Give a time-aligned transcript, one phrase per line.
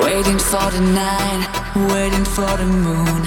[0.00, 1.46] Waiting for the night,
[1.92, 3.22] waiting for the moon,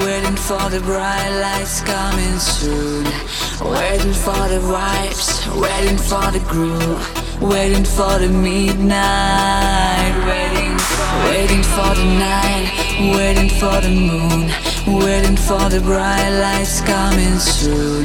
[0.00, 3.04] waiting for the bright lights coming soon.
[3.60, 5.28] Waiting for the vibes,
[5.60, 7.04] waiting for the groove,
[7.42, 10.14] waiting for the midnight.
[10.26, 12.72] Waiting for, waiting for the night,
[13.14, 14.48] waiting for the moon,
[15.04, 18.04] waiting for the bright lights coming soon.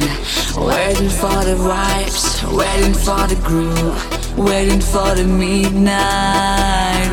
[0.54, 4.22] Waiting for the vibes, waiting for the groove.
[4.36, 6.61] Waiting for the midnight,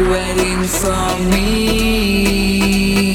[0.08, 3.09] waiting for me.